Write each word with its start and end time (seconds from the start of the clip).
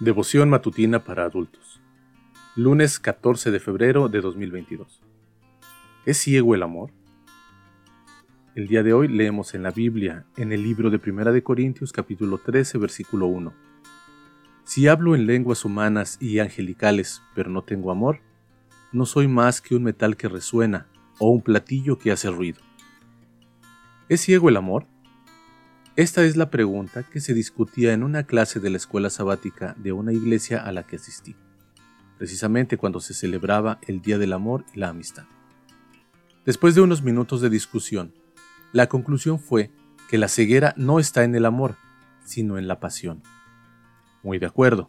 Devoción 0.00 0.50
matutina 0.50 1.04
para 1.04 1.24
adultos. 1.24 1.80
Lunes 2.56 2.98
14 2.98 3.52
de 3.52 3.60
febrero 3.60 4.08
de 4.08 4.20
2022. 4.20 5.00
¿Es 6.04 6.18
ciego 6.18 6.56
el 6.56 6.64
amor? 6.64 6.90
El 8.56 8.66
día 8.66 8.82
de 8.82 8.92
hoy 8.92 9.06
leemos 9.06 9.54
en 9.54 9.62
la 9.62 9.70
Biblia, 9.70 10.26
en 10.36 10.50
el 10.52 10.64
libro 10.64 10.90
de 10.90 10.98
Primera 10.98 11.30
de 11.30 11.44
Corintios 11.44 11.92
capítulo 11.92 12.38
13 12.38 12.76
versículo 12.78 13.28
1. 13.28 13.54
Si 14.64 14.88
hablo 14.88 15.14
en 15.14 15.28
lenguas 15.28 15.64
humanas 15.64 16.18
y 16.20 16.40
angelicales, 16.40 17.22
pero 17.36 17.48
no 17.48 17.62
tengo 17.62 17.92
amor, 17.92 18.18
no 18.90 19.06
soy 19.06 19.28
más 19.28 19.60
que 19.60 19.76
un 19.76 19.84
metal 19.84 20.16
que 20.16 20.28
resuena 20.28 20.88
o 21.20 21.30
un 21.30 21.40
platillo 21.40 21.98
que 21.98 22.10
hace 22.10 22.28
ruido. 22.32 22.60
¿Es 24.08 24.22
ciego 24.22 24.48
el 24.48 24.56
amor? 24.56 24.88
Esta 25.96 26.24
es 26.24 26.36
la 26.36 26.50
pregunta 26.50 27.04
que 27.04 27.20
se 27.20 27.34
discutía 27.34 27.92
en 27.92 28.02
una 28.02 28.24
clase 28.24 28.58
de 28.58 28.68
la 28.68 28.78
escuela 28.78 29.10
sabática 29.10 29.76
de 29.78 29.92
una 29.92 30.12
iglesia 30.12 30.58
a 30.58 30.72
la 30.72 30.82
que 30.82 30.96
asistí, 30.96 31.36
precisamente 32.18 32.76
cuando 32.76 32.98
se 32.98 33.14
celebraba 33.14 33.78
el 33.86 34.02
Día 34.02 34.18
del 34.18 34.32
Amor 34.32 34.64
y 34.74 34.80
la 34.80 34.88
Amistad. 34.88 35.22
Después 36.44 36.74
de 36.74 36.80
unos 36.80 37.02
minutos 37.02 37.40
de 37.40 37.48
discusión, 37.48 38.12
la 38.72 38.88
conclusión 38.88 39.38
fue 39.38 39.70
que 40.08 40.18
la 40.18 40.26
ceguera 40.26 40.74
no 40.76 40.98
está 40.98 41.22
en 41.22 41.36
el 41.36 41.46
amor, 41.46 41.76
sino 42.24 42.58
en 42.58 42.66
la 42.66 42.80
pasión. 42.80 43.22
Muy 44.24 44.40
de 44.40 44.46
acuerdo. 44.46 44.88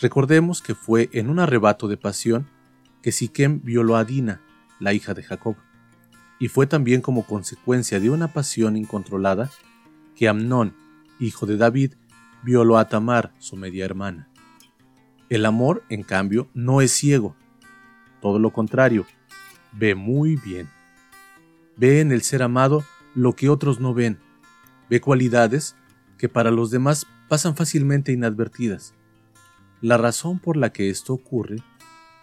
Recordemos 0.00 0.62
que 0.62 0.74
fue 0.74 1.10
en 1.12 1.30
un 1.30 1.38
arrebato 1.38 1.86
de 1.86 1.96
pasión 1.96 2.48
que 3.02 3.12
Siquem 3.12 3.60
violó 3.62 3.94
a 3.94 4.04
Dina, 4.04 4.40
la 4.80 4.94
hija 4.94 5.14
de 5.14 5.22
Jacob, 5.22 5.54
y 6.40 6.48
fue 6.48 6.66
también 6.66 7.02
como 7.02 7.24
consecuencia 7.24 8.00
de 8.00 8.10
una 8.10 8.32
pasión 8.32 8.76
incontrolada 8.76 9.48
que 10.22 10.28
Amnón, 10.28 10.76
hijo 11.18 11.46
de 11.46 11.56
David, 11.56 11.94
violó 12.44 12.78
a 12.78 12.88
Tamar, 12.88 13.34
su 13.40 13.56
media 13.56 13.84
hermana. 13.84 14.28
El 15.28 15.44
amor, 15.44 15.82
en 15.88 16.04
cambio, 16.04 16.48
no 16.54 16.80
es 16.80 16.92
ciego. 16.92 17.34
Todo 18.20 18.38
lo 18.38 18.52
contrario, 18.52 19.04
ve 19.72 19.96
muy 19.96 20.36
bien. 20.36 20.68
Ve 21.76 22.00
en 22.00 22.12
el 22.12 22.22
ser 22.22 22.44
amado 22.44 22.84
lo 23.16 23.34
que 23.34 23.48
otros 23.48 23.80
no 23.80 23.94
ven. 23.94 24.20
Ve 24.88 25.00
cualidades 25.00 25.74
que 26.18 26.28
para 26.28 26.52
los 26.52 26.70
demás 26.70 27.04
pasan 27.28 27.56
fácilmente 27.56 28.12
inadvertidas. 28.12 28.94
La 29.80 29.96
razón 29.96 30.38
por 30.38 30.56
la 30.56 30.72
que 30.72 30.88
esto 30.88 31.14
ocurre 31.14 31.56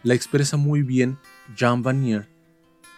la 0.03 0.13
expresa 0.13 0.55
muy 0.55 0.83
bien 0.83 1.17
Jean 1.53 1.83
Vanier 1.83 2.29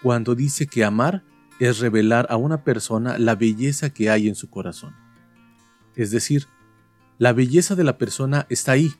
cuando 0.03 0.35
dice 0.35 0.67
que 0.67 0.85
amar 0.85 1.23
es 1.61 1.77
revelar 1.77 2.25
a 2.31 2.37
una 2.37 2.63
persona 2.63 3.19
la 3.19 3.35
belleza 3.35 3.91
que 3.91 4.09
hay 4.09 4.27
en 4.27 4.33
su 4.33 4.49
corazón. 4.49 4.95
Es 5.95 6.09
decir, 6.09 6.47
la 7.19 7.33
belleza 7.33 7.75
de 7.75 7.83
la 7.83 7.99
persona 7.99 8.47
está 8.49 8.71
ahí, 8.71 8.91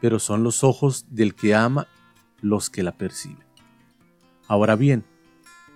pero 0.00 0.18
son 0.18 0.42
los 0.42 0.64
ojos 0.64 1.04
del 1.10 1.34
que 1.34 1.54
ama 1.54 1.86
los 2.40 2.70
que 2.70 2.82
la 2.82 2.96
perciben. 2.96 3.44
Ahora 4.46 4.76
bien, 4.76 5.04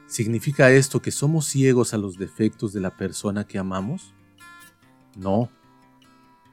¿significa 0.07 0.71
esto 0.71 1.03
que 1.03 1.11
somos 1.11 1.45
ciegos 1.45 1.93
a 1.93 1.99
los 1.99 2.17
defectos 2.17 2.73
de 2.73 2.81
la 2.81 2.97
persona 2.97 3.47
que 3.47 3.59
amamos? 3.59 4.15
No. 5.15 5.51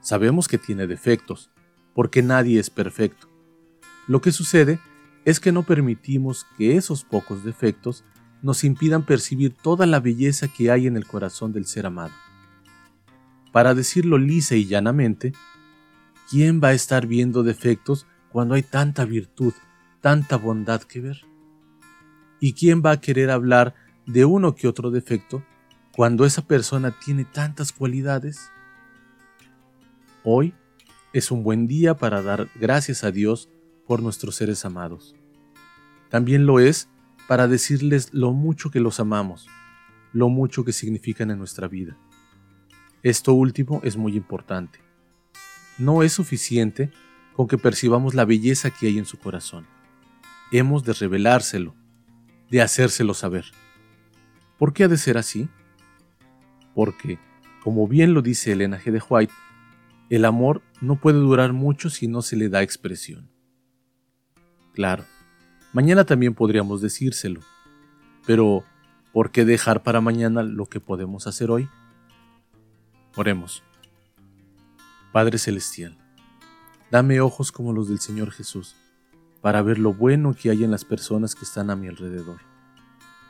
Sabemos 0.01 0.49
que 0.49 0.57
tiene 0.57 0.85
defectos, 0.85 1.49
porque 1.93 2.21
nadie 2.21 2.59
es 2.59 2.69
perfecto. 2.69 3.29
Lo 4.05 4.19
que 4.19 4.33
sucede 4.33 4.81
es 5.23 5.39
que 5.39 5.53
no 5.53 5.63
permitimos 5.63 6.45
que 6.57 6.75
esos 6.75 7.05
pocos 7.05 7.45
defectos 7.45 8.03
nos 8.41 8.63
impidan 8.63 9.05
percibir 9.05 9.53
toda 9.53 9.85
la 9.85 9.99
belleza 9.99 10.47
que 10.47 10.71
hay 10.71 10.87
en 10.87 10.95
el 10.95 11.05
corazón 11.05 11.51
del 11.51 11.65
ser 11.65 11.85
amado. 11.85 12.13
Para 13.51 13.73
decirlo 13.73 14.17
lisa 14.17 14.55
y 14.55 14.65
llanamente, 14.65 15.33
¿quién 16.29 16.61
va 16.63 16.69
a 16.69 16.73
estar 16.73 17.07
viendo 17.07 17.43
defectos 17.43 18.05
cuando 18.31 18.55
hay 18.55 18.63
tanta 18.63 19.05
virtud, 19.05 19.53
tanta 20.01 20.37
bondad 20.37 20.81
que 20.83 21.01
ver? 21.01 21.21
¿Y 22.39 22.53
quién 22.53 22.81
va 22.85 22.91
a 22.91 23.01
querer 23.01 23.31
hablar 23.31 23.75
de 24.05 24.25
uno 24.25 24.55
que 24.55 24.67
otro 24.67 24.91
defecto 24.91 25.43
cuando 25.95 26.25
esa 26.25 26.43
persona 26.43 26.95
tiene 27.03 27.25
tantas 27.25 27.71
cualidades? 27.71 28.51
Hoy 30.23 30.53
es 31.11 31.31
un 31.31 31.43
buen 31.43 31.67
día 31.67 31.95
para 31.97 32.21
dar 32.21 32.49
gracias 32.55 33.03
a 33.03 33.11
Dios 33.11 33.49
por 33.87 34.01
nuestros 34.01 34.35
seres 34.35 34.63
amados. 34.63 35.15
También 36.09 36.45
lo 36.45 36.59
es 36.59 36.87
para 37.29 37.47
decirles 37.47 38.11
lo 38.11 38.33
mucho 38.33 38.71
que 38.71 38.79
los 38.79 38.99
amamos, 38.99 39.47
lo 40.13 40.29
mucho 40.29 40.65
que 40.65 40.71
significan 40.71 41.29
en 41.29 41.37
nuestra 41.37 41.67
vida. 41.67 41.95
Esto 43.03 43.35
último 43.35 43.81
es 43.83 43.97
muy 43.97 44.17
importante. 44.17 44.79
No 45.77 46.01
es 46.01 46.11
suficiente 46.11 46.91
con 47.35 47.47
que 47.47 47.59
percibamos 47.59 48.15
la 48.15 48.25
belleza 48.25 48.71
que 48.71 48.87
hay 48.87 48.97
en 48.97 49.05
su 49.05 49.19
corazón. 49.19 49.67
Hemos 50.51 50.83
de 50.83 50.93
revelárselo, 50.93 51.75
de 52.49 52.63
hacérselo 52.63 53.13
saber. 53.13 53.45
¿Por 54.57 54.73
qué 54.73 54.85
ha 54.85 54.87
de 54.87 54.97
ser 54.97 55.19
así? 55.19 55.49
Porque, 56.73 57.19
como 57.63 57.87
bien 57.87 58.15
lo 58.15 58.23
dice 58.23 58.53
Elena 58.53 58.79
G. 58.79 58.91
de 58.91 59.03
White, 59.07 59.33
el 60.09 60.25
amor 60.25 60.63
no 60.81 60.99
puede 60.99 61.19
durar 61.19 61.53
mucho 61.53 61.91
si 61.91 62.07
no 62.07 62.23
se 62.23 62.35
le 62.35 62.49
da 62.49 62.63
expresión. 62.63 63.29
Claro, 64.73 65.05
Mañana 65.71 66.03
también 66.03 66.33
podríamos 66.33 66.81
decírselo. 66.81 67.41
Pero, 68.25 68.63
¿por 69.13 69.31
qué 69.31 69.45
dejar 69.45 69.83
para 69.83 70.01
mañana 70.01 70.43
lo 70.43 70.65
que 70.65 70.79
podemos 70.79 71.27
hacer 71.27 71.51
hoy? 71.51 71.69
Oremos. 73.15 73.63
Padre 75.11 75.37
Celestial, 75.37 75.97
dame 76.91 77.21
ojos 77.21 77.51
como 77.51 77.73
los 77.73 77.89
del 77.89 77.99
Señor 77.99 78.31
Jesús, 78.31 78.75
para 79.41 79.61
ver 79.61 79.79
lo 79.79 79.93
bueno 79.93 80.35
que 80.35 80.51
hay 80.51 80.63
en 80.63 80.71
las 80.71 80.85
personas 80.85 81.33
que 81.33 81.45
están 81.45 81.71
a 81.71 81.75
mi 81.75 81.87
alrededor, 81.87 82.39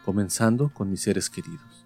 comenzando 0.04 0.74
con 0.74 0.90
mis 0.90 1.02
seres 1.02 1.30
queridos. 1.30 1.86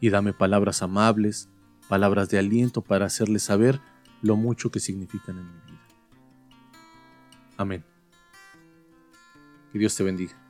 Y 0.00 0.10
dame 0.10 0.32
palabras 0.32 0.82
amables, 0.82 1.48
palabras 1.88 2.28
de 2.30 2.38
aliento 2.38 2.80
para 2.80 3.06
hacerles 3.06 3.42
saber 3.42 3.80
lo 4.22 4.36
mucho 4.36 4.70
que 4.70 4.80
significan 4.80 5.38
en 5.38 5.46
mi 5.46 5.60
vida. 5.66 5.80
Amén. 7.58 7.93
Que 9.74 9.80
Dios 9.80 9.96
te 9.96 10.04
bendiga. 10.04 10.43